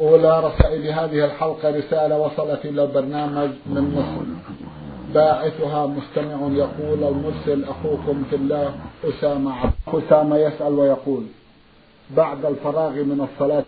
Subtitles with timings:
[0.00, 4.24] أولى رسائل هذه الحلقة رسالة وصلت إلى البرنامج من مصر.
[5.14, 11.22] باعثها مستمع يقول المرسل أخوكم في الله أسامة عبد أسامة يسأل ويقول
[12.16, 13.64] بعد الفراغ من الصلاة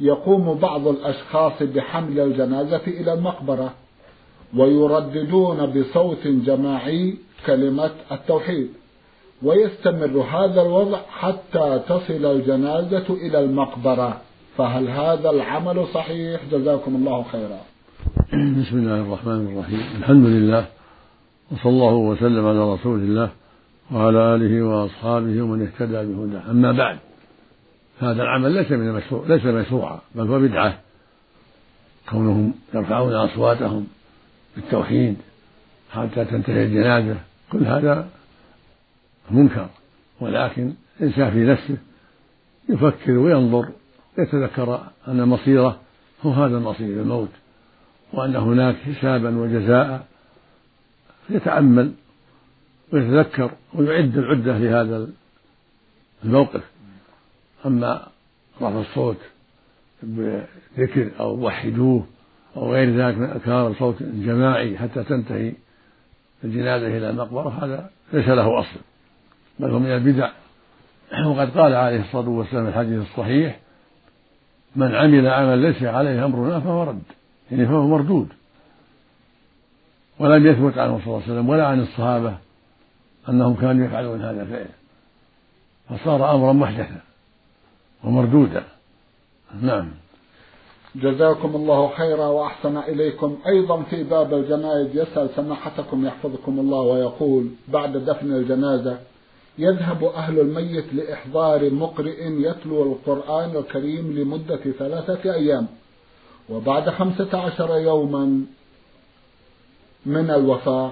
[0.00, 3.72] يقوم بعض الأشخاص بحمل الجنازة إلى المقبرة
[4.56, 7.16] ويرددون بصوت جماعي
[7.46, 8.68] كلمة التوحيد.
[9.42, 14.20] ويستمر هذا الوضع حتى تصل الجنازة إلى المقبرة.
[14.58, 17.60] فهل هذا العمل صحيح؟ جزاكم الله خيرا.
[18.60, 19.80] بسم الله الرحمن الرحيم.
[19.98, 20.66] الحمد لله
[21.52, 23.30] وصلى الله وسلم على رسول الله
[23.92, 26.50] وعلى آله وأصحابه ومن اهتدى بهداه.
[26.50, 26.98] أما بعد
[28.00, 30.78] هذا العمل ليس من المشروع ليس مشروعا بل هو بدعة.
[32.10, 33.86] كونهم يرفعون أصواتهم
[34.56, 35.16] بالتوحيد
[35.92, 37.16] حتى تنتهي الجنازة
[37.52, 38.08] كل هذا
[39.30, 39.68] منكر.
[40.20, 41.76] ولكن الإنسان في نفسه
[42.68, 43.68] يفكر وينظر
[44.18, 45.80] يتذكر أن مصيره
[46.22, 47.28] هو هذا المصير الموت
[48.12, 50.06] وأن هناك حسابا وجزاء
[51.30, 51.92] يتأمل
[52.92, 55.08] ويتذكر ويعد العدة لهذا
[56.24, 56.62] الموقف.
[57.66, 58.06] أما
[58.56, 59.16] رفع الصوت
[60.02, 62.06] بذكر أو وحدوه
[62.56, 65.52] أو غير ذلك من أذكار صوت جماعي حتى تنتهي
[66.44, 68.80] الجنازة إلى المقبرة هذا ليس له أصل
[69.58, 70.30] بل هو من البدع.
[71.26, 73.60] وقد قال عليه الصلاة والسلام في الحديث الصحيح
[74.76, 77.02] من عمل عمل ليس عليه أمرنا فهو رد
[77.50, 78.28] يعني فهو مردود.
[80.18, 82.36] ولم يثبت عنه صلى الله عليه وسلم ولا عن الصحابة
[83.28, 84.66] أنهم كانوا يفعلون هذا الفعل.
[85.90, 87.00] فصار أمرا محدثا
[88.04, 88.64] ومردودا.
[89.62, 89.88] نعم.
[90.96, 93.38] جزاكم الله خيرا وأحسن إليكم.
[93.46, 98.98] أيضا في باب الجنائز يسأل سماحتكم يحفظكم الله ويقول بعد دفن الجنازة
[99.58, 105.66] يذهب أهل الميت لإحضار مقرئ يتلو القرآن الكريم لمدة ثلاثة أيام
[106.50, 108.44] وبعد خمسة عشر يوما
[110.06, 110.90] من الوفاة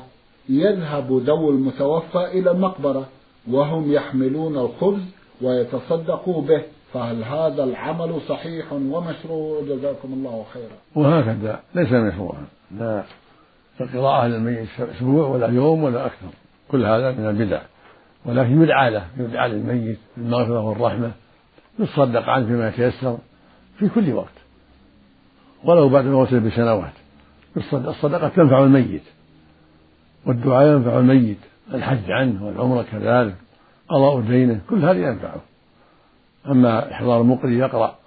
[0.49, 3.09] يذهب ذو المتوفى إلى المقبرة
[3.51, 5.03] وهم يحملون الخبز
[5.43, 6.63] ويتصدقوا به
[6.93, 10.77] فهل هذا العمل صحيح ومشروع؟ جزاكم الله خيرا.
[11.07, 12.47] وهكذا ليس مشروعا
[12.79, 13.05] لا
[13.81, 16.29] القراءة للميت أسبوع ولا يوم ولا أكثر.
[16.71, 17.63] كل هذا من البدع.
[18.25, 21.13] ولكن يدعى له يدعى للميت بالمغفرة والرحمة
[21.79, 23.19] يتصدق عنه فيما يتيسر
[23.79, 24.33] في كل وقت.
[25.65, 26.93] ولو بعد موته بسنوات.
[27.73, 29.03] الصدقة تنفع الميت.
[30.27, 31.39] والدعاء ينفع الميت.
[31.75, 33.37] الحج عنه والعمرة كذلك.
[33.89, 35.41] قضاء دينه كل هذا ينفعه.
[36.47, 37.99] أما إحضار المقري يقرأ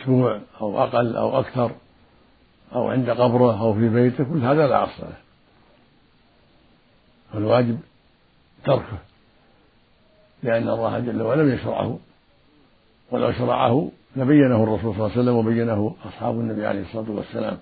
[0.00, 1.70] أسبوع أو أقل أو أكثر
[2.74, 5.16] أو عند قبره أو في بيته كل هذا لا أصل له.
[7.32, 7.78] فالواجب
[8.64, 8.98] تركه.
[10.42, 11.98] لأن الله جل وعلا لم يشرعه.
[13.10, 17.58] ولو شرعه لبينه الرسول صلى الله عليه وسلم وبينه أصحاب النبي عليه الصلاة والسلام.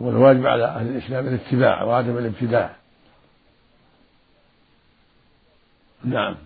[0.00, 2.70] والواجب على أهل الإسلام الاتباع وعدم الابتداع.
[6.04, 6.36] نعم.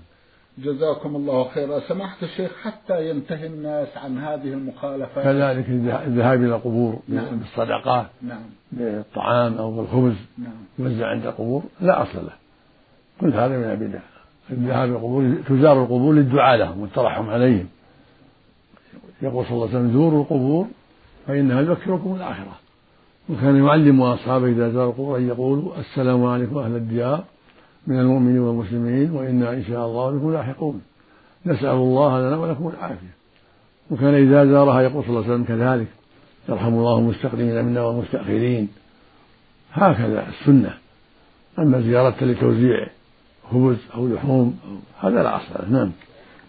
[0.58, 1.80] جزاكم الله خيرا.
[1.80, 5.24] سماحة الشيخ حتى ينتهي الناس عن هذه المخالفات.
[5.24, 5.68] كذلك
[6.06, 7.38] الذهاب إلى القبور نعم.
[7.38, 8.42] بالصدقات نعم.
[8.72, 10.64] بالطعام أو بالخبز نعم.
[10.78, 12.32] يوزع عند القبور لا أصل له.
[13.20, 14.00] كل هذا من البدع
[14.50, 17.66] الذهاب القبور تزار القبور للدعاء لهم والترحم عليهم.
[19.22, 20.66] يقول صلى الله عليه وسلم زوروا القبور
[21.26, 22.58] فإنها تذكركم الآخرة.
[23.28, 27.24] وكان يعلم أصحابه إذا زاروا القبور أن يقولوا السلام عليكم أهل الديار
[27.86, 30.82] من المؤمنين والمسلمين وإنا إن شاء الله بكم لاحقون.
[31.46, 33.14] نسأل الله لنا ولكم العافية.
[33.90, 35.88] وكان إذا زارها يقول صلى الله عليه وسلم كذلك
[36.48, 38.68] يرحم الله المستقدمين منا والمستأخرين.
[39.72, 40.74] هكذا السنة.
[41.58, 42.86] أما زيارة لتوزيع
[43.50, 44.58] خبز أو لحوم
[45.00, 45.68] هذا لا أصل له.
[45.68, 45.92] نعم.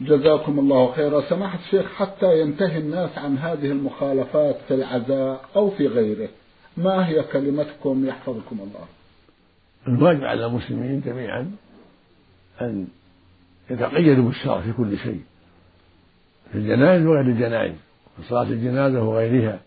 [0.02, 1.22] جزاكم الله خيرا.
[1.30, 6.30] سماحة الشيخ حتى ينتهي الناس عن هذه المخالفات في العزاء أو في غيره.
[6.78, 8.86] ما هي كلمتكم يحفظكم الله؟
[9.88, 11.52] الواجب على المسلمين جميعا
[12.62, 12.88] أن
[13.70, 15.22] يتقيدوا بالشرع في كل شيء
[16.52, 17.76] في الجنائز وغير الجنائز
[18.18, 19.60] في صلاة الجنازة وغيرها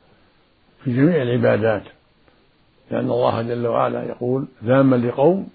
[0.85, 1.83] في جميع العبادات
[2.91, 5.49] لأن الله جل وعلا يقول ذاما لقوم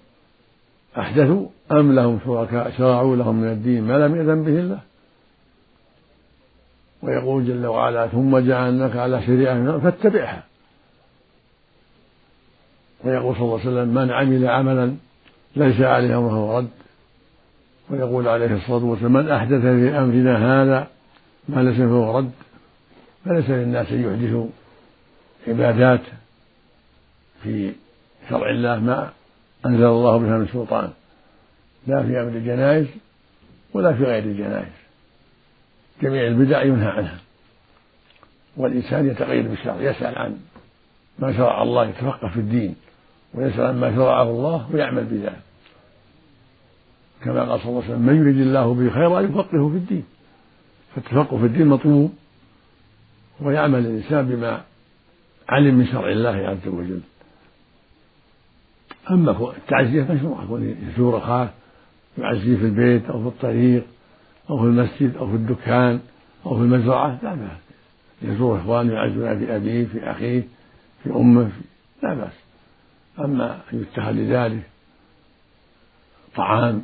[0.98, 4.80] أحدثوا أم لهم شركاء شرعوا لهم من الدين ما لم يأذن به الله.
[7.02, 10.42] ويقول جل وعلا ثم جعلناك على شريعة فاتبعها.
[13.04, 14.94] ويقول صلى الله عليه وسلم من عمل عملا
[15.56, 16.68] ليس عليه أمره رد.
[17.90, 20.86] ويقول عليه الصلاة والسلام من أحدث في أمرنا هذا
[21.48, 22.30] ما ليس فهو رد
[23.24, 24.46] فليس للناس أن يحدثوا
[25.48, 26.00] عبادات
[27.42, 27.72] في
[28.28, 29.12] شرع الله ما
[29.66, 30.90] أنزل الله بها من سلطان.
[31.86, 32.86] لا في أمر الجنائز
[33.72, 34.72] ولا في غير الجنائز.
[36.02, 37.18] جميع البدع ينهى عنها.
[38.56, 40.36] والإنسان يتقيد بالشرع يسأل عن
[41.18, 42.74] ما شرع الله يتفقه في الدين
[43.34, 45.40] ويسأل عن ما شرعه الله ويعمل بذلك.
[47.24, 50.04] كما قال صلى الله عليه وسلم من يريد الله به خيرا يفقهه في الدين.
[50.94, 52.14] فالتفقه في الدين مطلوب
[53.40, 54.60] ويعمل الإنسان بما
[55.48, 57.00] علم من شرع الله عز وجل.
[59.10, 61.50] أما التعزية مشروعة كون يزور أخاه
[62.18, 63.86] يعزيه في البيت أو في الطريق
[64.50, 66.00] أو في المسجد أو في الدكان
[66.46, 67.58] أو في المزرعة لا بأس.
[68.22, 70.42] يزور إخوانه يعزون في أبيه في أخيه
[71.04, 71.50] في أمه
[72.02, 72.32] لا بأس.
[73.18, 74.62] أما أن يتخذ لذلك
[76.36, 76.82] طعام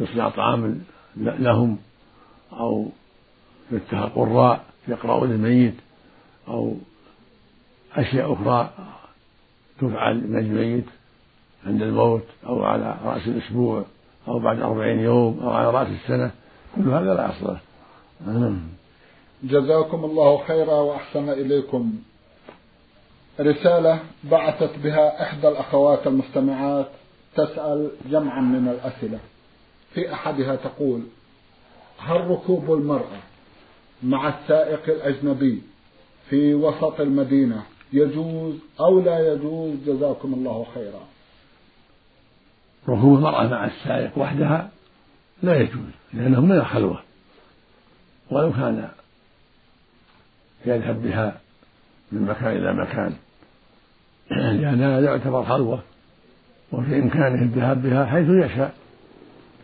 [0.00, 0.80] يصنع طعام
[1.16, 1.78] لهم
[2.52, 2.88] أو
[3.72, 5.74] يتخذ قراء يقرأون الميت
[6.48, 6.76] أو
[7.94, 8.70] أشياء أخرى
[9.80, 10.84] تفعل من الميت.
[11.66, 13.84] عند الموت أو على رأس الأسبوع
[14.28, 16.30] أو بعد أربعين يوم أو على رأس السنة.
[16.76, 18.56] كل هذا لا أصل له.
[19.42, 21.92] جزاكم الله خيرا وأحسن إليكم.
[23.40, 26.86] رسالة بعثت بها إحدى الأخوات المستمعات
[27.36, 29.18] تسأل جمعا من الأسئلة.
[29.94, 31.02] في أحدها تقول
[31.98, 33.20] هل ركوب المرأة
[34.02, 35.62] مع السائق الأجنبي
[36.28, 41.00] في وسط المدينة يجوز أو لا يجوز؟ جزاكم الله خيرا.
[42.88, 44.68] ركوب المرأة مع السائق وحدها
[45.42, 47.00] لا يجوز لأنه من الخلوة
[48.30, 48.88] ولو كان
[50.66, 51.40] يذهب بها
[52.12, 53.12] من مكان إلى مكان
[54.30, 55.82] لأن هذا يعتبر خلوة
[56.72, 58.74] وفي إمكانه الذهاب بها حيث يشاء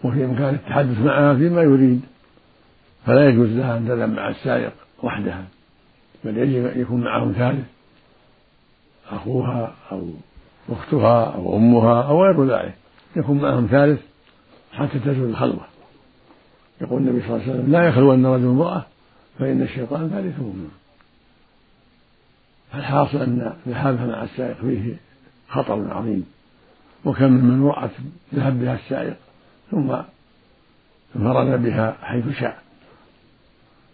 [0.04, 2.00] وفي إمكانه التحدث معها فيما يريد.
[3.06, 4.72] فلا يجوز لها أن تذهب مع السائق
[5.02, 5.44] وحدها
[6.24, 7.66] بل يجب أن يكون معهم ثالث
[9.10, 10.08] أخوها أو
[10.68, 12.74] أختها أو أمها أو غير ذلك.
[13.16, 14.00] يكون معهم ثالث
[14.72, 15.66] حتى تزول الخلوة.
[16.80, 18.86] يقول النبي صلى الله عليه وسلم لا يخلون رجل امرأة
[19.38, 20.68] فإن الشيطان ثالثهما
[22.74, 24.96] الحاصل أن ذهابها مع السائق فيه
[25.48, 26.26] خطر عظيم.
[27.04, 27.90] وكم من رأت
[28.34, 29.16] ذهب بها السائق
[29.70, 29.96] ثم
[31.16, 32.62] انفرد بها حيث شاء.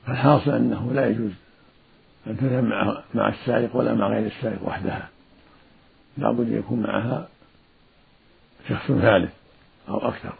[0.06, 1.32] فالحاصل أنه لا يجوز
[2.26, 5.08] أن تذهب مع مع السائق ولا مع غير السائق وحدها.
[6.18, 7.28] لابد أن يكون معها
[8.68, 9.30] شخص ثالث
[9.88, 10.32] أو أكثر.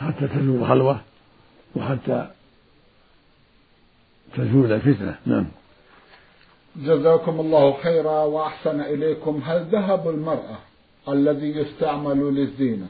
[0.00, 1.00] حتى تزول الخلوة
[1.76, 2.30] وحتى
[4.36, 5.18] تزول الفتنة.
[5.26, 5.46] نعم.
[6.76, 9.42] جزاكم الله خيرا وأحسن إليكم.
[9.44, 10.58] هل ذهب المرأة
[11.08, 12.86] الذي يستعمل للزينة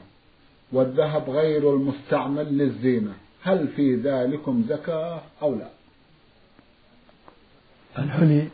[0.71, 5.67] والذهب غير المستعمل للزينة هل في ذلكم زكاة أو لا؟
[7.99, 8.47] الحلي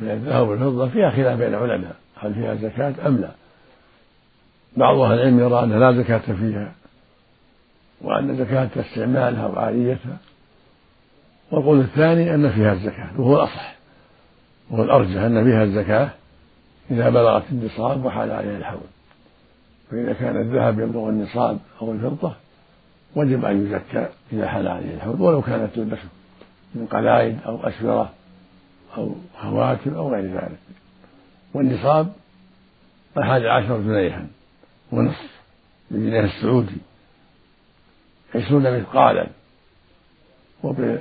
[0.00, 3.30] من الذهب والفضة فيها خلاف بين العلماء هل فيها زكاة أم لا؟
[4.76, 6.72] بعض أهل العلم يرى أن لا زكاة فيها
[8.00, 10.16] وأن زكاة استعمالها وعاريتها
[11.50, 13.74] والقول الثاني أن فيها الزكاة وهو الأصح.
[14.70, 16.10] وهو الأرجح أن فيها الزكاة
[16.90, 18.80] إذا بلغت النصاب وحال عليها الحول.
[19.90, 22.32] فإذا كان الذهب يبلغ النصاب أو الفضة
[23.16, 26.08] وجب أن يزكى إذا حال عليه الحول ولو كانت تلبسه
[26.74, 28.12] من قلائد أو أسورة
[28.96, 30.58] أو خواتم أو غير ذلك.
[31.54, 32.12] والنصاب
[33.18, 34.26] أحد عشر جنيها.
[34.92, 35.40] ونصف
[35.90, 36.76] بالجنيه السعودي
[38.34, 39.26] عشرون مثقالا
[40.62, 40.98] وبنظام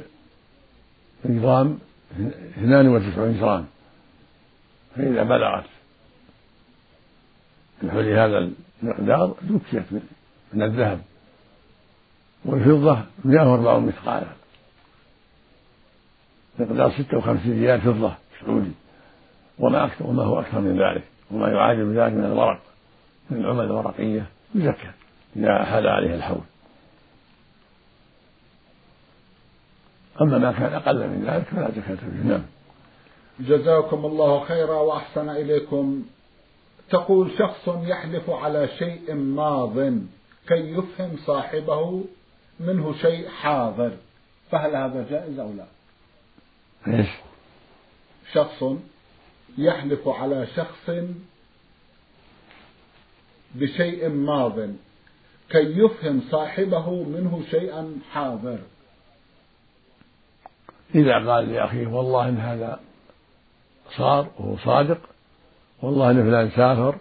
[2.57, 3.65] اثنان وتسعون جرام.
[4.95, 5.65] فإذا بلغت
[7.83, 8.49] بحول هذا
[8.83, 9.83] المقدار زكيت
[10.53, 11.01] من الذهب.
[12.45, 14.27] والفضة 140 مثقالا.
[16.59, 18.71] مقدار 56 ريال فضة سعودي.
[19.59, 21.03] وما أكثر وما هو أكثر من ذلك.
[21.31, 22.61] وما يعادل ذلك من الورق.
[23.29, 24.91] من العمل الورقية يزكى
[25.35, 26.41] إذا حال عليه الحول.
[30.21, 32.29] أما ما كان أقل من ذلك فلا زكاة فيه.
[32.29, 32.43] نعم.
[33.39, 36.03] جزاكم الله خيرا وأحسن إليكم.
[36.89, 39.79] تقول شخص يحلف على شيء ماض
[40.47, 42.03] كي يفهم صاحبه
[42.59, 43.91] منه شيء حاضر
[44.51, 45.65] فهل هذا جائز أو لا؟
[46.87, 47.07] إيش؟
[48.33, 48.63] شخص
[49.57, 50.89] يحلف على شخص
[53.59, 54.59] بشيء ماض
[55.49, 58.57] كي يفهم صاحبه منه شيئا حاضر.
[60.95, 62.79] إذا قال لأخيه والله إن هذا
[63.97, 64.97] صار وهو صادق
[65.81, 66.95] والله إن فلان سافر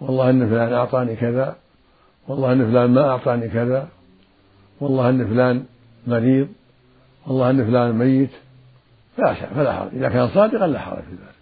[0.00, 1.56] والله إن فلان أعطاني كذا
[2.28, 3.88] والله إن فلان ما أعطاني كذا
[4.80, 5.66] والله إن فلان
[6.06, 6.48] مريض
[7.26, 8.30] والله إن فلان ميت
[9.18, 9.94] لا فلا حرج.
[9.94, 11.34] إذا كان صادقا لا حرج في ذلك.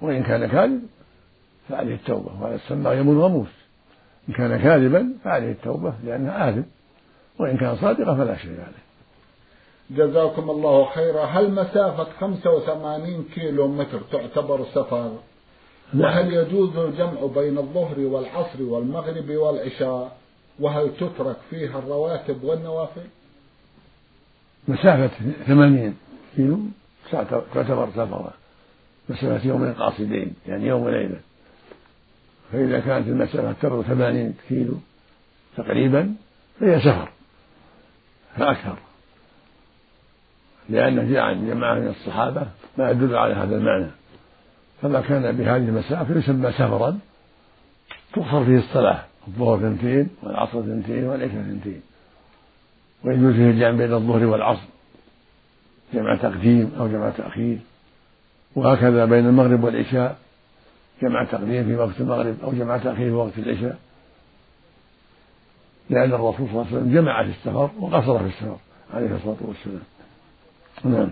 [0.00, 0.82] وإن كان كاذب
[1.72, 2.42] فعليه التوبة.
[2.42, 3.48] وهذا السماء يمون غموس
[4.28, 6.62] إن كان كاذبا فعليه التوبة لأنه آثم.
[7.38, 8.82] وإن كان صادقا فلا شيء عليه.
[9.90, 11.24] جزاكم الله خيرا.
[11.24, 15.12] هل مسافة 85 كيلو متر تعتبر سفر؟
[15.94, 16.02] نعم.
[16.02, 20.16] وهل يجوز الجمع بين الظهر والعصر والمغرب والعشاء؟
[20.60, 23.06] وهل تترك فيها الرواتب والنوافل؟
[24.68, 25.10] مسافة
[25.46, 25.96] 80
[26.36, 26.58] كيلو
[27.54, 28.32] تعتبر سفرا.
[29.08, 31.20] مسافة يومين قاصدين يعني يوم وليلة.
[32.52, 34.74] فإذا كانت المسافة تبلغ 80 كيلو
[35.56, 36.14] تقريبا
[36.60, 37.08] فهي سفر
[38.36, 38.76] فأكثر.
[40.68, 42.46] لأن جاء عن جماعة من الصحابة
[42.78, 43.90] ما يدل على هذا المعنى.
[44.82, 46.98] فما كان بهذه المسافة يسمى سفرا.
[48.12, 51.80] تقصر فيه الصلاة الظهر اثنتين والعصر اثنتين والعشاء اثنتين
[53.04, 54.68] ويجوز فيه الجمع بين الظهر والعصر
[55.94, 57.58] جمع تقديم أو جمع تأخير.
[58.56, 60.21] وهكذا بين المغرب والعشاء.
[61.02, 63.78] جمع تقديم في وقت المغرب أو جمع تأخير في وقت العشاء.
[65.90, 68.56] لأن الرسول صلى الله عليه وسلم جمع في السفر وقصر في السفر
[68.94, 69.82] عليه الصلاة والسلام.
[70.84, 71.10] نعم.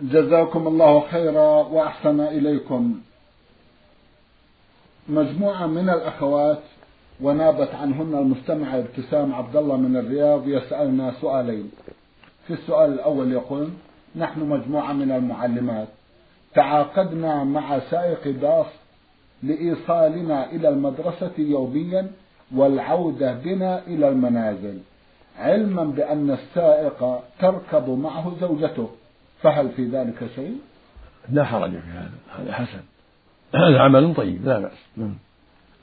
[0.00, 3.00] جزاكم الله خيرا وأحسن إليكم.
[5.08, 6.62] مجموعة من الأخوات
[7.20, 11.70] ونابت عنهن المستمعة ابتسام عبد الله من الرياض يسألنا سؤالين.
[12.46, 13.70] في السؤال الأول يقول
[14.16, 15.88] نحن مجموعة من المعلمات.
[16.54, 18.66] تعاقدنا مع سائق باص
[19.42, 22.10] لإيصالنا إلى المدرسة يوميا
[22.56, 24.78] والعودة بنا إلى المنازل
[25.38, 28.90] علما بأن السائق تركب معه زوجته
[29.42, 30.58] فهل في ذلك شيء؟
[31.28, 32.80] لا حرج في هذا هذا حسن
[33.54, 35.14] هذا عمل طيب لا بأس نعم.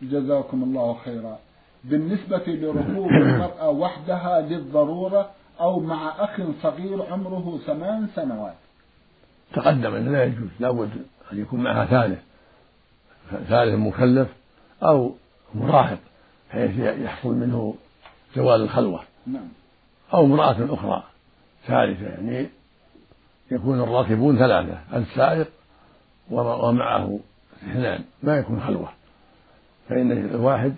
[0.01, 1.39] جزاكم الله خيرا
[1.83, 8.55] بالنسبة لركوب المرأة وحدها للضرورة أو مع أخ صغير عمره ثمان سنوات
[9.54, 10.89] تقدم أنه لا يجوز لابد
[11.34, 12.20] أن يكون معها ثالث
[13.50, 14.27] ثالث مكلف
[14.84, 15.16] أو
[15.56, 16.00] مراهق
[16.51, 17.75] حيث يحصل منه
[18.36, 19.01] زوال الخلوة.
[19.27, 19.48] نعم.
[20.13, 21.04] أو امرأة أخرى
[21.68, 22.50] ثالثة يعني
[23.51, 25.48] يكون الراكبون ثلاثة السائق
[26.32, 27.20] ومعه
[27.63, 28.89] اثنان ما يكون خلوة.
[29.89, 30.75] فإن الواحد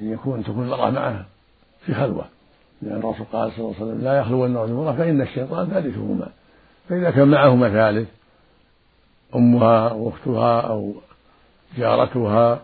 [0.00, 1.24] يكون تكون المرأة معه
[1.80, 2.24] في خلوة.
[2.82, 6.28] لأن الرسول قال صلى الله عليه وسلم لا يخلون امرأة فإن الشيطان ثالثهما.
[6.88, 8.08] فإذا كان معهما ثالث
[9.34, 10.94] أمها وأختها أو
[11.76, 12.62] جارتها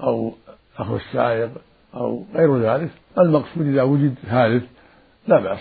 [0.00, 0.32] أو
[0.78, 1.50] أخو السائق
[1.94, 4.64] أو غير ذلك المقصود إذا وجد ثالث
[5.26, 5.58] لا بأس.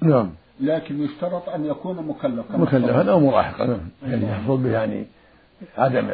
[0.00, 0.30] نعم.
[0.60, 2.56] لكن يشترط أن يكون مكلفا.
[2.56, 3.66] مكلفا أو مراهقا.
[3.66, 5.06] نعم يعني يحصل به يعني
[5.78, 6.10] عدم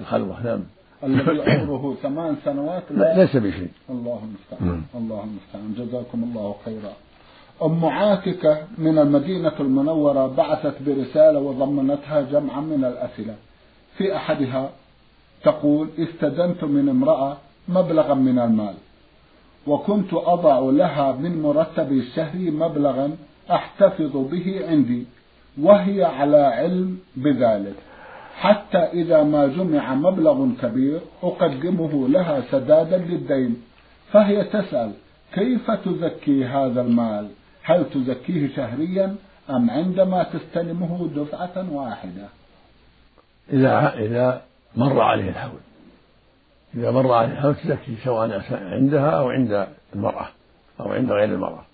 [0.00, 0.42] الخلوة.
[0.44, 0.60] نعم.
[1.04, 3.70] الذي عمره ثمان سنوات لا ليس بشيء.
[3.90, 4.82] الله المستعان.
[4.94, 5.74] الله المستعان.
[5.78, 6.92] جزاكم الله خيرا.
[7.62, 13.34] أم عاتكة من المدينة المنورة بعثت برسالة وضمنتها جمعا من الأسئلة.
[13.98, 14.70] في أحدها
[15.42, 17.36] تقول استدنت من امرأة
[17.68, 18.74] مبلغا من المال
[19.66, 23.16] وكنت أضع لها من مرتبي الشهري مبلغا
[23.50, 25.06] أحتفظ به عندي
[25.62, 27.74] وهي على علم بذلك.
[28.36, 33.62] حتى إذا ما جمع مبلغ كبير أقدمه لها سدادا للدين.
[34.12, 34.92] فهي تسأل
[35.34, 37.28] كيف تزكي هذا المال؟
[37.64, 39.16] هل تزكيه شهريا
[39.50, 42.28] أم عندما تستلمه دفعة واحدة؟
[43.52, 44.42] إذا إذا
[44.76, 45.60] مر عليه الحول.
[46.74, 50.28] إذا مر عليه الحول تزكي سواء عندها أو عند المرأة
[50.80, 51.64] أو عند غير المرأة.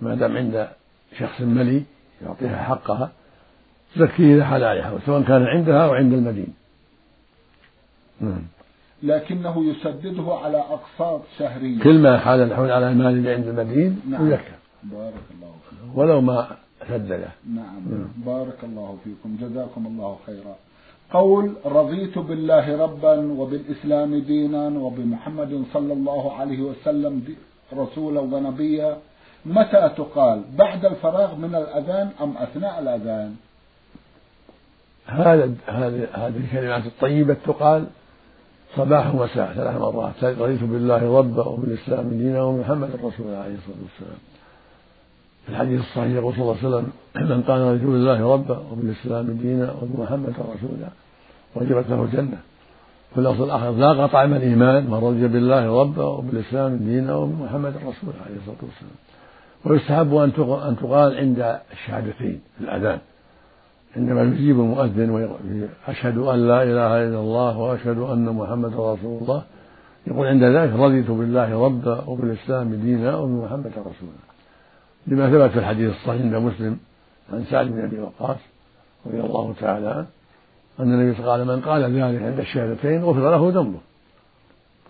[0.00, 0.68] ما دام عند
[1.18, 1.82] شخص ملي
[2.22, 3.10] يعطيها حقها
[3.96, 6.54] تزكيه إذا حال عليها سواء كان عندها أو عند المدين.
[8.20, 8.42] نعم.
[9.02, 11.82] لكنه يسدده على أقساط شهرية.
[11.82, 14.26] كل ما حال الحول على المال اللي عند المدين نعم.
[14.26, 16.56] يزكى بارك الله فيكم ولو ما
[16.88, 17.82] سدده نعم.
[17.90, 18.08] نعم.
[18.26, 19.36] بارك الله فيكم.
[19.40, 20.54] جزاكم الله خيرا.
[21.12, 27.14] قول رضيت بالله ربا وبالإسلام دينا وبمحمد صلى الله عليه وسلم
[27.72, 28.96] رسولا ونبيا.
[29.46, 33.36] متى تقال؟ بعد الفراغ من الأذان أم أثناء الأذان؟
[35.06, 37.86] هذا هذه هذه الكلمات الطيبة تقال
[38.76, 40.24] صباح ومساء ثلاث مرات.
[40.24, 44.29] رضيت بالله ربا وبالإسلام دينا ومحمد رسول عليه الصلاة والسلام.
[45.50, 46.86] الحديث الصحيح يقول صلى الله عليه وسلم
[47.30, 50.88] من قال رضيت بالله ربا وبالإسلام دينا وبمحمد رسولا
[51.56, 52.38] وجبت له الجنة
[53.12, 58.36] في اللفظ الآخر ذاق طعم الإيمان من رضي بالله ربا وبالإسلام دينا وبمحمد رسولا عليه
[58.36, 58.96] الصلاة والسلام.
[59.64, 60.14] ويستحب
[60.68, 62.98] أن تقال عند الشهادتين في الأذان.
[63.96, 69.42] عندما يجيب المؤذن أشهد أن لا إله إلا الله وأشهد أن محمدا رسول الله.
[70.06, 74.29] يقول عند ذلك رضيت بالله ربا وبالإسلام دينا وبمحمد رسولا
[75.06, 76.78] لما ثبت في الحديث الصحيح عند مسلم
[77.32, 78.36] عن سعد بن أبي وقاص
[79.06, 80.06] رضي الله تعالى عنه
[80.80, 83.78] أن النبي صلى الله عليه وسلم من قال ذلك عند الشهادتين غفر له ذنبه.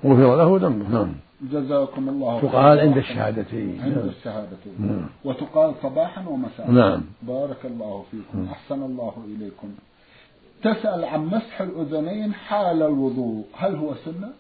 [0.05, 1.15] غفر له ذنبه نعم.
[1.43, 3.81] جزاكم الله تقال عند الشهادتين.
[3.83, 4.75] عند الشهادتين.
[4.79, 5.07] نعم.
[5.25, 6.71] وتقال صباحا ومساء.
[6.71, 7.03] نعم.
[7.23, 8.39] بارك الله فيكم.
[8.39, 8.49] نعم.
[8.49, 9.69] أحسن الله إليكم.
[10.63, 13.45] تسأل عن مسح الأذنين حال الوضوء.
[13.57, 14.31] هل هو سنة؟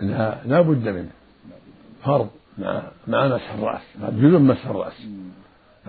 [0.00, 1.10] لا لا بد منه.
[2.04, 2.28] فرض.
[2.58, 5.06] مع مع مسح الرأس جزء مسح الرأس.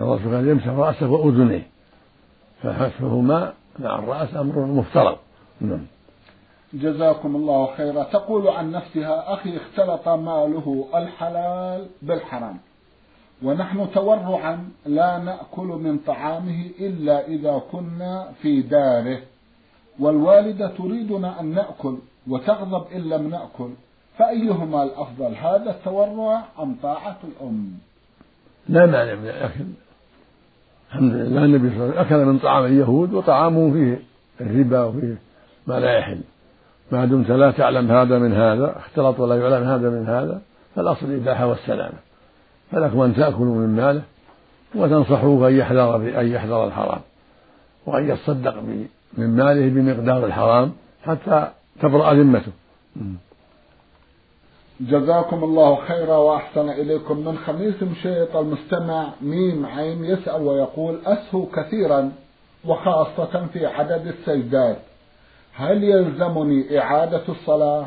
[0.00, 1.66] الرسول كان يمسح رأسه وأذنيه.
[2.62, 5.16] فمسحهما مع الرأس أمر مفترض.
[5.60, 5.86] نعم.
[6.74, 8.02] جزاكم الله خيرا.
[8.02, 12.58] تقول عن نفسها أخي اختلط ماله الحلال بالحرام.
[13.42, 19.18] ونحن تورعا لا نأكل من طعامه إلا إذا كنا في داره.
[20.00, 21.98] والوالدة تريدنا أن نأكل
[22.28, 23.70] وتغضب إن لم نأكل.
[24.18, 27.70] فأيهما الأفضل هذا التورع أم طاعة الأم؟
[28.68, 29.64] لا مانع من الأكل.
[30.88, 31.44] الحمد لله.
[31.44, 34.02] النبي صلى الله عليه وسلم أكل من طعام اليهود وطعامه فيه
[34.40, 35.18] الربا وفيه
[35.66, 36.20] ما لا يحل.
[36.92, 40.40] ما دمت لا تعلم هذا من هذا اختلط ولا يعلم هذا من هذا
[40.74, 41.98] فالأصل الإباحة والسلامة.
[42.70, 44.02] فلكم أن تأكلوا من ماله
[44.74, 47.00] وتنصحوه أن يحذر أن يحذر الحرام.
[47.86, 48.56] وأن يتصدق
[49.18, 50.72] من ماله بمقدار الحرام
[51.04, 51.48] حتى
[51.80, 52.52] تبرأ ذمته.
[54.80, 62.12] جزاكم الله خيرا وأحسن إليكم من خميس مشيط المستمع ميم عين يسأل ويقول أسهو كثيرا
[62.64, 64.76] وخاصة في عدد السجدات.
[65.54, 67.86] هل يلزمني إعادة الصلاة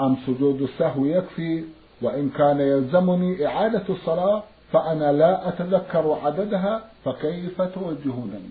[0.00, 1.64] أم سجود السهو يكفي؟
[2.02, 8.50] وإن كان يلزمني إعادة الصلاة فأنا لا أتذكر عددها فكيف توجهونني؟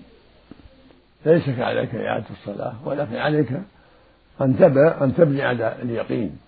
[1.26, 3.52] ليس عليك إعادة الصلاة ولكن عليك
[4.41, 6.47] أن تبع أن تبني على اليقين.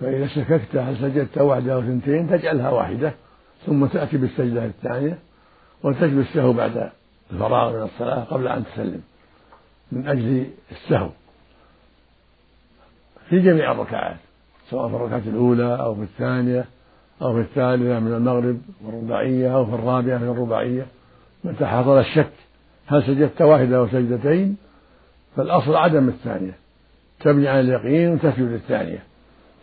[0.00, 3.12] فإذا شككت هل سجدت واحدة أو اثنتين تجعلها واحدة
[3.66, 5.18] ثم تأتي بالسجدة الثانية
[5.82, 6.90] وتجلس السهو بعد
[7.32, 9.00] الفراغ من الصلاة قبل أن تسلم
[9.92, 11.10] من أجل السهو.
[13.28, 14.16] في جميع الركعات
[14.70, 16.64] سواء في الركعة الأولى أو في الثانية
[17.22, 20.86] أو في الثالثة من المغرب والرباعية أو في الرابعة من الرباعية.
[21.44, 22.32] متى حصل الشك
[22.86, 24.56] هل سجدت واحدة أو سجدتين
[25.36, 26.54] فالأصل عدم الثانية
[27.20, 29.02] تبني على اليقين وتسجد الثانية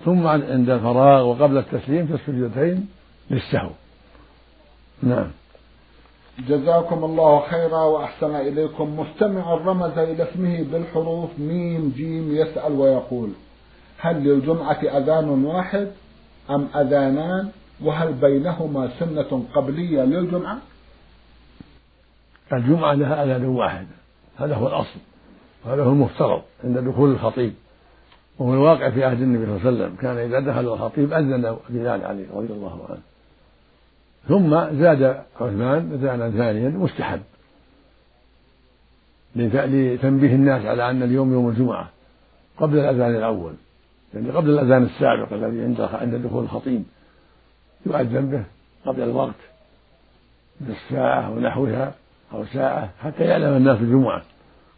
[0.05, 2.87] ثم عند الفراغ وقبل التسليم في السجدتين
[3.29, 3.69] للسهو.
[5.03, 5.27] نعم.
[6.47, 8.99] جزاكم الله خيرا وأحسن إليكم.
[8.99, 13.29] مستمع رمز إلى اسمه بالحروف ميم جيم يسأل ويقول
[13.97, 15.91] هل للجمعة أذان واحد
[16.49, 17.49] أم أذانان؟
[17.83, 20.57] وهل بينهما سنة قبلية للجمعة؟
[22.53, 23.87] الجمعة لها أذان واحد.
[24.37, 24.99] هذا هو الأصل.
[25.65, 27.53] وهذا هو المفترض عند دخول الخطيب.
[28.39, 29.95] وهو الواقع في عهد النبي صلى الله عليه وسلم.
[29.95, 33.01] كان إذا دخل الخطيب أذن بلال عليه رضي الله عنه.
[34.27, 37.21] ثم زاد عثمان أذانا ثانيا مستحب
[39.35, 41.89] لتنبيه الناس على أن اليوم يوم الجمعة
[42.57, 43.53] قبل الأذان الأول.
[44.13, 46.83] يعني قبل الأذان السابق الذي عند عند دخول الخطيب.
[47.85, 48.43] يؤذن به
[48.85, 49.39] قبل الوقت
[50.61, 51.93] بالساعة ونحوها
[52.33, 54.21] أو ساعة حتى يعلم الناس الجمعة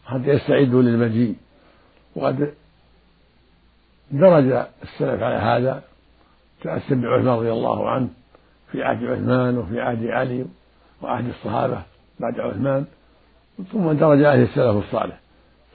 [0.05, 1.35] حتى يستعدوا للمجيء.
[2.15, 2.53] وقد
[4.11, 5.83] درج السلف على هذا
[6.61, 8.07] تأسى بعثمان رضي الله عنه
[8.71, 10.45] في عهد عثمان وفي عهد علي
[11.01, 11.81] وعهد الصحابة
[12.19, 12.85] بعد عثمان
[13.71, 15.19] ثم درج عليه السلف الصالح.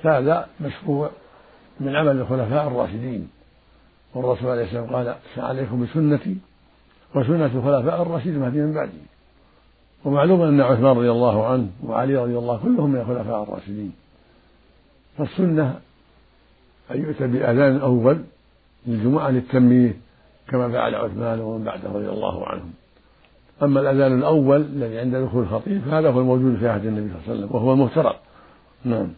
[0.04, 1.10] هذا مشروع
[1.80, 3.30] من عمل الخلفاء الراشدين.
[4.14, 6.36] والرسول عليه السلام قال عليكم بسنتي
[7.14, 8.92] وسنة الخلفاء الراشدين المهدي من بعدي.
[10.04, 13.92] ومعلوم أن عثمان رضي الله عنه وعلي رضي الله كلهم من الخلفاء الراشدين.
[15.18, 15.80] فالسنة
[16.90, 18.18] أن يؤتى بأذان أول
[18.86, 19.96] للجمعة للتنبيه
[20.48, 22.72] كما فعل عثمان ومن بعده رضي الله عنهم؟
[23.62, 27.28] أما الأذان الأول الذي عند دخول الخطيب فهذا هو الموجود في عهد النبي صلى الله
[27.28, 28.14] عليه وسلم وهو المفترض.
[28.84, 29.08] نعم.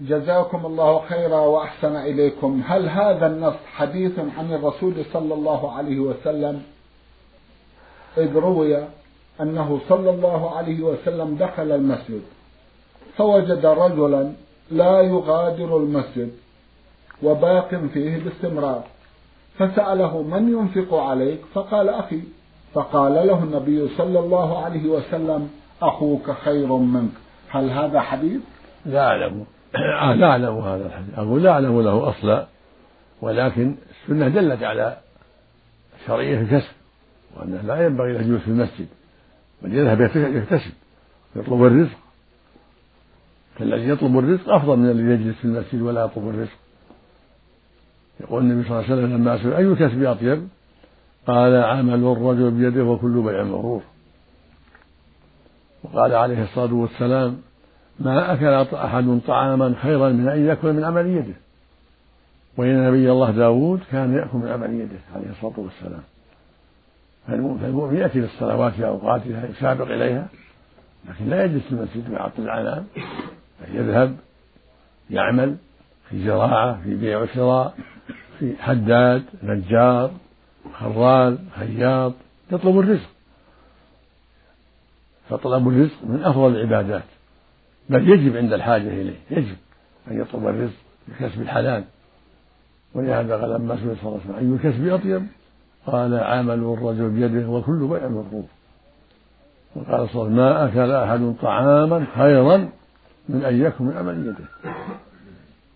[0.00, 2.62] جزاكم الله خيرا وأحسن إليكم.
[2.66, 6.62] هل هذا النص حديث عن الرسول صلى الله عليه وسلم؟
[8.18, 8.84] إذ روي
[9.40, 12.22] أنه صلى الله عليه وسلم دخل المسجد
[13.16, 14.32] فوجد رجلا
[14.70, 16.32] لا يغادر المسجد
[17.22, 18.84] وباق فيه باستمرار.
[19.58, 22.20] فسأله من ينفق عليك؟ فقال أخي.
[22.74, 25.50] فقال له النبي صلى الله عليه وسلم
[25.82, 27.12] أخوك خير منك.
[27.50, 28.40] هل هذا حديث؟
[28.86, 29.44] لا أعلم.
[30.20, 31.18] لا أعلم هذا الحديث.
[31.18, 32.46] أقول لا أعلم له أصلا
[33.22, 34.96] ولكن السنة دلت على
[36.06, 36.72] شرعية الكسب
[37.36, 38.86] وأنه لا ينبغي له يجلس في المسجد
[39.62, 40.72] بل يذهب يكتسب
[41.36, 41.98] يطلب الرزق.
[43.58, 46.56] فالذي يطلب الرزق أفضل من الذي يجلس في المسجد ولا يطلب الرزق.
[48.20, 50.48] يقول النبي صلى الله عليه وسلم لما سئل أي الكسب أطيب؟
[51.26, 53.82] قال عمل الرجل بيده وكل بيع مغرور.
[55.84, 57.36] وقال عليه الصلاة والسلام
[58.00, 61.34] ما أكل أحد طعاما خيرا من أن يأكل من عمل يده.
[62.56, 66.02] وإن نبي الله داود كان يأكل من عمل يده عليه الصلاة والسلام.
[67.28, 70.28] فالمؤمن يأتي للصلوات في أوقاتها يسابق إليها
[71.08, 73.02] لكن لا يجلس في المسجد ويعطل العنان بل
[73.74, 74.16] يذهب
[75.10, 75.56] يعمل
[76.10, 77.74] في زراعة في بيع وشراء
[78.38, 80.10] في حداد نجار
[80.72, 82.12] خرال خياط
[82.52, 83.08] يطلب الرزق.
[85.28, 87.02] فطلب الرزق من أفضل العبادات.
[87.88, 89.56] بل يجب عند الحاجة إليه يجب
[90.10, 90.76] أن يطلب الرزق
[91.08, 91.84] بكسب الحلال.
[92.94, 95.26] ولهذا قال لما سئل صلى الله عليه وسلم أي الكسب أطيب؟
[95.86, 98.44] قال عمل الرجل بيده وكل بيع مبرور
[99.76, 102.68] وقال صلى الله عليه وسلم ما أكل أحد طعاما خيرا
[103.28, 104.72] من أن يأكل من عمل يده.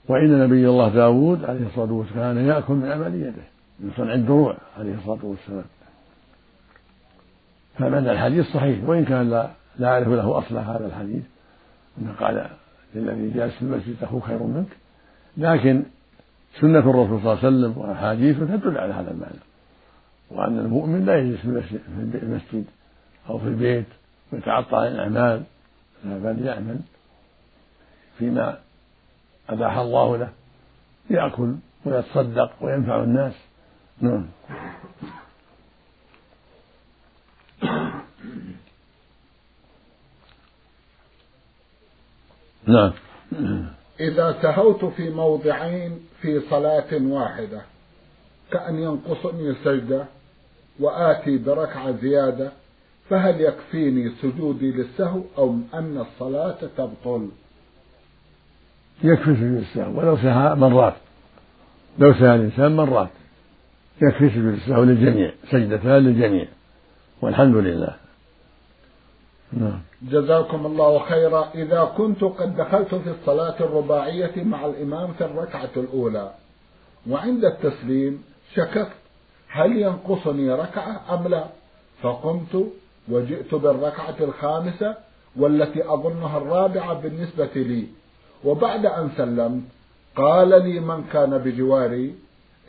[0.08, 3.42] وإن نبي الله داود عليه الصلاة والسلام كان يأكل من عمل يده
[3.80, 5.64] من صنع الدروع عليه الصلاة والسلام.
[7.78, 11.22] فمعنى الحديث صحيح وإن كان لا لا أعرف له أصل هذا الحديث
[11.98, 12.46] أنه قال
[12.94, 14.68] للذي جالس في المسجد أخوه خير منك.
[15.36, 15.82] لكن
[16.60, 19.40] سنة الرسول صلى الله عليه وسلم وأحاديثه تدل على هذا المعنى.
[20.30, 22.64] وأن المؤمن لا يجلس في المسجد
[23.28, 23.86] أو في البيت
[24.32, 25.42] ويتعطى عن الأعمال
[26.04, 26.78] بل يعمل.
[28.20, 28.58] فيما
[29.48, 30.32] أباح الله له
[31.10, 31.54] يأكل
[31.84, 33.34] ويتصدق وينفع الناس.
[34.00, 34.26] نعم.
[42.66, 42.92] نعم.
[44.00, 47.62] إذا سهوت في موضعين في صلاة واحدة
[48.52, 50.06] كأن ينقصني سجدة
[50.80, 52.52] وآتي بركعة زيادة
[53.08, 57.30] فهل يكفيني سجودي للسهو أو أن الصلاة تبطل؟
[59.02, 60.94] يكفي سجود السهو ولو سهى مرات
[61.98, 63.08] لو سهى الإنسان مرات
[64.02, 66.46] يكفي سجود السهو للجميع سجدتان للجميع.
[67.22, 67.96] والحمد لله.
[69.52, 69.80] نعم.
[70.02, 71.50] جزاكم الله خيرا.
[71.54, 76.30] إذا كنت قد دخلت في الصلاة الرباعية مع الإمام في الركعة الأولى
[77.08, 78.22] وعند التسليم
[78.54, 78.92] شككت
[79.48, 81.44] هل ينقصني ركعة أم لا؟
[82.02, 82.72] فقمت
[83.08, 84.96] وجئت بالركعة الخامسة
[85.36, 87.86] والتي أظنها الرابعة بالنسبة لي.
[88.44, 89.62] وبعد أن سلمت
[90.16, 92.14] قال لي من كان بجواري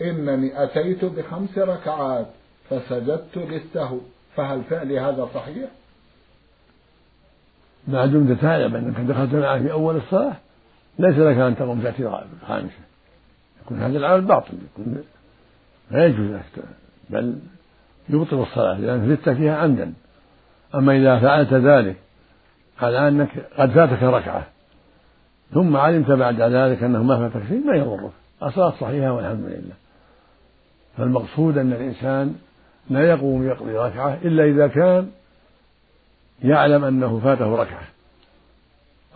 [0.02, 2.28] إنني أتيت بخمس ركعات
[2.70, 3.98] فسجدت للسهو
[4.36, 5.70] فهل فعلي هذا صحيح؟
[7.88, 10.36] ما دمت تعلم أنك دخلت معه في أول الصلاة
[11.00, 12.74] ليس لك أن تقوم تأتي الخامسة
[13.66, 15.04] يكون هذا العمل باطل يكون
[15.92, 16.64] لا يجوز لك
[17.10, 17.40] بل
[18.10, 19.94] يبطل الصلاة لأنك زدت فيها عمدا.
[20.76, 21.96] أما إذا فعلت ذلك
[22.82, 24.48] على أنك قد فاتك ركعة.
[25.54, 28.12] ثم علمت بعد ذلك أنه ما فاتك شيء ما يضرك
[28.44, 29.76] الصلاة صحيحة والحمد لله.
[30.98, 32.36] فالمقصود أن الإنسان
[32.90, 35.12] لا يقوم يقضي ركعة إلا إذا كان
[36.44, 37.84] يعلم أنه فاته ركعة.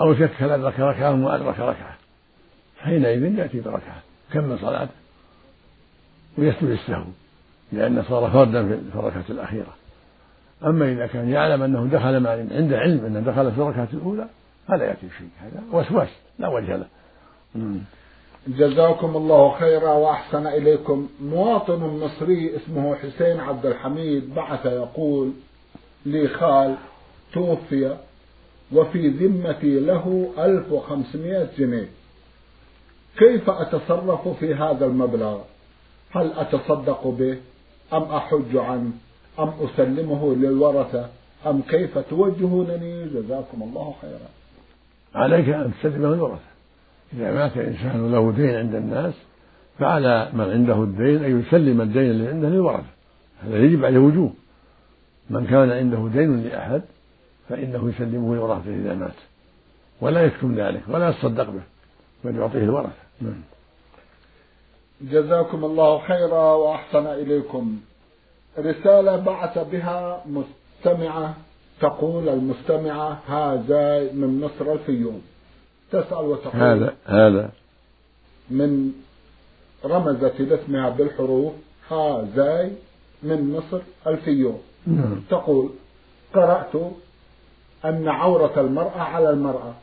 [0.02, 1.96] أو شك هل أدرك ركعة أو ما أدرك ركعة.
[2.80, 4.02] حينئذ يأتي بركعة.
[4.34, 4.92] كمل صلاته
[6.38, 7.06] ويسجد السهو
[7.72, 9.76] لأنه صار فردا في الركعة الأخيرة.
[10.66, 14.28] أما إذا كان يعلم أنه دخل مع عنده علم أنه دخل في الركعة الأولى
[14.68, 16.88] فلا يأتي شيء هذا وسواس لا وجه له.
[18.48, 21.10] جزاكم الله خيرا وأحسن إليكم.
[21.22, 25.32] مواطن مصري اسمه حسين عبد الحميد بعث يقول
[26.06, 26.76] لي خال
[27.34, 27.98] توفي
[28.74, 31.90] وفي ذمتي له 1500 جنيه.
[33.18, 35.42] كيف أتصرف في هذا المبلغ؟
[36.12, 37.38] هل أتصدق به؟
[37.94, 38.92] أم أحج عنه؟
[39.40, 41.10] أم أسلمه للورثة؟
[41.48, 44.30] أم كيف توجهونني؟ جزاكم الله خيرا.
[45.16, 46.42] عليك أن تسلمه للورثة
[47.14, 49.14] إذا مات إنسان له دين عند الناس
[49.80, 52.86] فعلى من عنده الدين أن يسلم الدين الذي عنده للورثة.
[53.44, 54.34] هذا يجب عليه وجوب.
[55.30, 56.82] من كان عنده دين لأحد
[57.50, 59.14] فإنه يسلمه لورثته إذا مات.
[60.02, 61.64] ولا يكتم ذلك ولا يتصدق به
[62.24, 63.06] بل يعطيه الورثة.
[63.22, 63.42] نعم.
[65.02, 67.80] جزاكم الله خيرا وأحسن إليكم.
[68.60, 71.36] رسالة بعث بها مستمعة
[71.82, 75.22] تقول المستمعة هذا من مصر الفيوم.
[75.92, 77.50] تسأل وتقول هذا هذا.
[78.50, 78.94] من
[79.86, 81.54] رمزت لاسمها بالحروف
[81.92, 82.72] ها زاي
[83.24, 85.22] من مصر ألفيون نعم.
[85.30, 85.70] تقول
[86.34, 86.76] قرأت
[87.86, 89.74] أن عورة المرأة على المرأة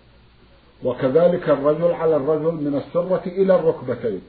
[0.85, 4.23] وكذلك الرجل على الرجل من السرة إلى الركبتين.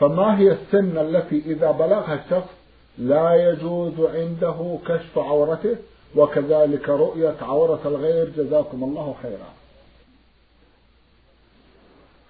[0.00, 2.50] فما هي السن التي إذا بلغها الشخص
[2.98, 5.76] لا يجوز عنده كشف عورته؟
[6.14, 9.48] وكذلك رؤية عورة الغير جزاكم الله خيرا.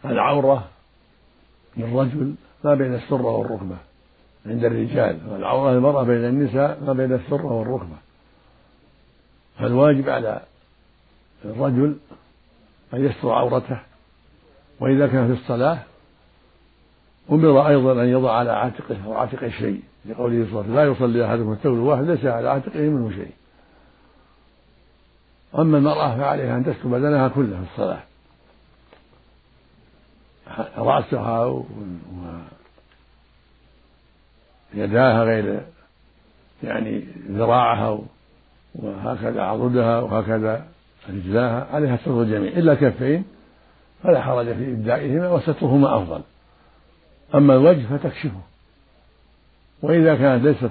[0.05, 0.69] العورة
[1.77, 2.35] للرجل
[2.65, 3.77] ما بين السرة والركبة
[4.47, 5.19] عند الرجال.
[5.31, 7.97] والعورة للمرأة بين النساء ما بين السرة والركبة.
[9.59, 10.41] فالواجب على
[11.45, 11.97] الرجل
[12.95, 13.81] أن يستر عورته
[14.81, 15.79] وإذا كان في الصلاة
[17.33, 21.07] أمر أيضا أن يضع على عاتقه أو عاتقه شيء لقوله صلى الله عليه وسلم لا
[21.07, 23.31] يصلي أحدكم الثوب الواحد ليس على عاتقه منه شيء.
[25.59, 28.03] أما المرأة فعليها أن تستر بدنها كله في الصلاة.
[30.77, 31.65] رأسها
[34.75, 35.61] ويداها غير
[36.63, 37.99] يعني ذراعها
[38.75, 40.67] وهكذا عضدها وهكذا
[41.09, 42.53] رجلاها عليها ستر الجميع.
[42.53, 43.25] إلا الكفين
[44.03, 46.23] فلا حرج في إبدائهما وسترهما أفضل.
[47.35, 48.41] أما الوجه فتكشفه.
[49.83, 50.71] وإذا كانت ليست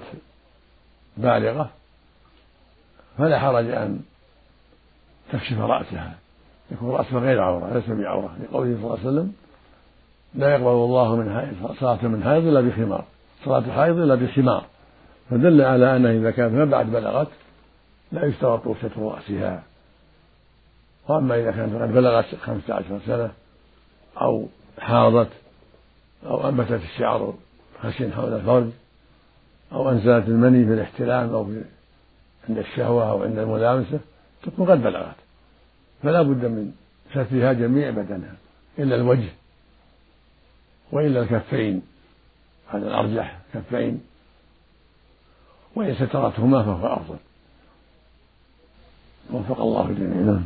[1.18, 1.70] بالغة
[3.18, 4.00] فلا حرج أن
[5.32, 6.16] تكشف رأسها.
[6.72, 8.36] يكون رأسها غير عورة ليس بعورة.
[8.44, 9.34] لقوله صلى الله عليه وسلم
[10.36, 13.06] لا يقبل الله من صلاة من حائض إلا بخمار.
[13.46, 14.66] صلاة الحائض إلا بخمار.
[15.30, 17.28] فدل على أنه إذا كانت ما بعد بلغت
[18.12, 19.64] لا يشترط ستر رأسها.
[21.08, 23.32] وأما إذا كانت قد بلغت خمسة عشر سنة
[24.22, 24.48] أو
[24.80, 25.30] حاضت
[26.26, 27.34] أو أنبتت الشعر
[27.82, 28.70] خشن حول الفرج
[29.72, 31.48] أو أنزلت المني في الاحتلام أو
[32.50, 34.00] عند الشهوة أو عند الملامسة
[34.46, 35.16] تكون قد بلغت.
[36.04, 36.72] فلا بد من
[37.10, 38.36] سترها جميع بدنها
[38.80, 39.30] إلا الوجه
[40.92, 41.82] وإلا الكفين.
[42.68, 44.02] هذا الأرجح كفين.
[45.76, 47.18] وإن سترتهما فهو أفضل.
[49.34, 50.22] وفق الله الجميع.
[50.22, 50.44] نعم.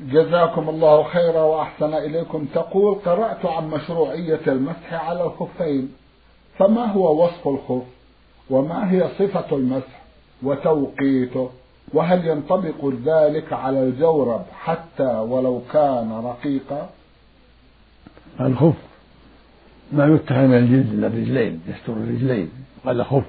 [0.00, 2.46] جزاكم الله خيرا وأحسن إليكم.
[2.54, 5.94] تقول قرأت عن مشروعية المسح على الخفين
[6.58, 7.86] فما هو وصف الخف؟
[8.50, 10.02] وما هي صفة المسح؟
[10.42, 11.50] وتوقيته؟
[11.94, 16.90] وهل ينطبق ذلك على الجورب حتى ولو كان رقيقا؟
[18.40, 18.74] الخف.
[19.92, 22.50] ما يتهم من الجلد الرجلين يستر الرجلين
[22.84, 23.24] قال خف.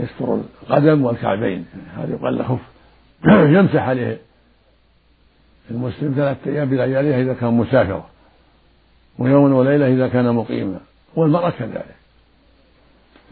[0.00, 1.66] يستر القدم والكعبين
[1.96, 2.60] هذا يقال خف.
[3.56, 4.18] يمسح عليه
[5.70, 8.06] المسلم ثلاثة أيام بلياليها إذا كان مسافرا
[9.18, 10.80] ويوم وليلة إذا كان مقيما
[11.16, 11.96] والمرأة كذلك.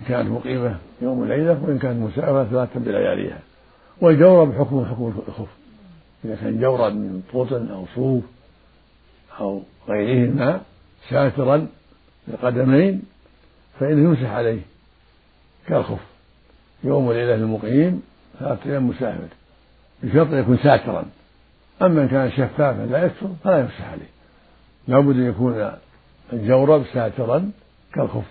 [0.00, 3.38] إن كانت مقيمة يوم وليلة وإن كانت مسافرة ثلاثة بلياليها.
[4.00, 5.48] والجورب حكم حكم الخف.
[6.24, 8.24] إذا كان جورب من قطن أو صوف
[9.40, 10.60] أو غيرهما
[11.10, 11.66] ساترا
[12.28, 13.02] القدمين
[13.80, 14.60] فإنه يمسح عليه
[15.66, 16.00] كالخف.
[16.84, 18.02] يوم وليلة للمقيم
[18.38, 19.28] ثلاثة أيام مسافر.
[20.02, 21.04] بشرط يكون ساترا
[21.82, 24.10] أما إن كان شفافا لا يستر فلا يمسح عليه.
[24.88, 25.72] لابد أن يكون
[26.32, 27.50] الجورب ساترا
[27.94, 28.24] كالخف.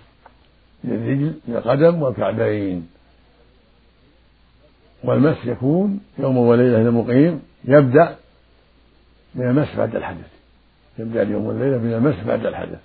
[0.84, 2.88] للرجل للقدم والكعبين.
[5.04, 8.16] والمس يكون يوم وليلة للمقيم يبدأ
[9.34, 10.30] من المس بعد الحدث.
[10.98, 12.78] يبدأ اليوم والليلة من المس بعد الحدث.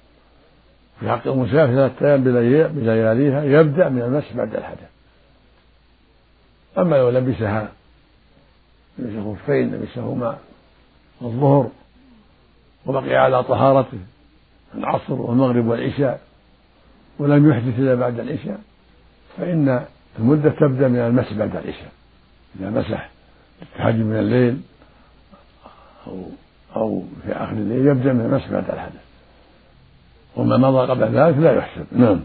[1.00, 4.90] في حق المسافر ثلاثة أيام بلياليها يبدأ من المس بعد الحدث.
[6.78, 7.72] أما لو لبسها
[9.00, 10.38] لبس خفين لبسهما
[11.22, 11.70] الظهر
[12.86, 13.98] وبقي على طهارته
[14.76, 16.22] العصر والمغرب والعشاء
[17.20, 18.60] ولم يحدث إلا بعد العشاء
[19.38, 19.86] فإن
[20.20, 21.92] المدة تبدأ من المسح بعد العشاء.
[22.60, 23.10] إذا مسح
[23.62, 24.62] التحجب من الليل
[26.08, 26.24] أو
[26.76, 29.06] أو في آخر الليل يبدأ من المسح بعد الحدث
[30.36, 31.86] وما مضى قبل ذلك لا يحسب.
[31.92, 32.20] نعم.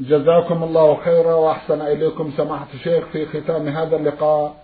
[0.00, 4.54] جزاكم الله خيرا وأحسن إليكم سماحة الشيخ في ختام هذا اللقاء.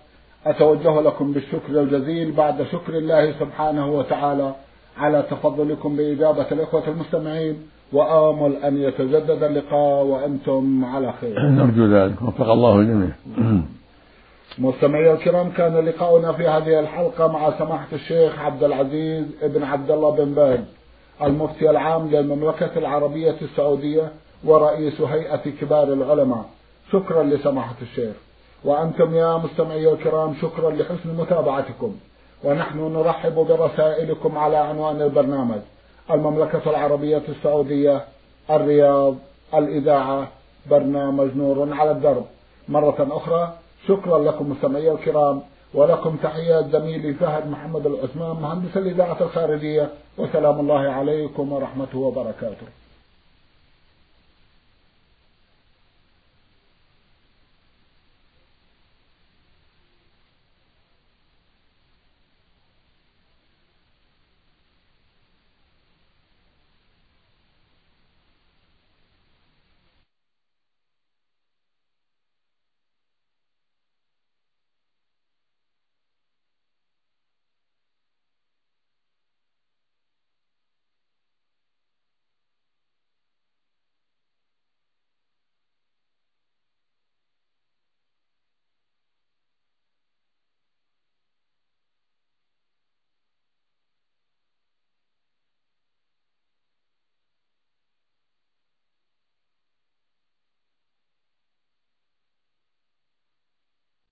[0.47, 4.55] أتوجه لكم بالشكر الجزيل بعد شكر الله سبحانه وتعالى
[4.99, 7.69] على تفضلكم بإجابة الإخوة المستمعين.
[7.93, 11.41] وآمل أن يتجدد اللقاء وأنتم على خير.
[11.41, 12.23] نرجو ذلك.
[12.23, 13.11] وفق الله الجميع.
[14.59, 20.11] مستمعي الكرام كان لقاؤنا في هذه الحلقة مع سماحة الشيخ عبد العزيز ابن عبد الله
[20.11, 20.59] بن باز
[21.23, 24.13] المفتي العام للمملكة العربية السعودية
[24.45, 26.45] ورئيس هيئة كبار العلماء.
[26.93, 28.15] شكرا لسماحة الشيخ.
[28.65, 31.97] وأنتم يا مستمعي الكرام شكرا لحسن متابعتكم.
[32.45, 35.61] ونحن نرحب برسائلكم على عنوان البرنامج.
[36.11, 38.05] المملكة العربية السعودية
[38.51, 39.15] الرياض
[39.55, 40.29] الإذاعة
[40.71, 42.25] برنامج نور على الدرب.
[42.69, 43.55] مرة أخرى
[43.89, 45.43] شكرا لكم مستمعي الكرام
[45.75, 52.67] ولكم تحيات زميلي فهد محمد العثمان مهندس الإذاعة الخارجية وسلام الله عليكم ورحمته وبركاته.